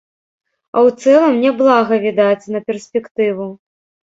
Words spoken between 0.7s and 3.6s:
А ў цэлым, няблага, відаць, на перспектыву.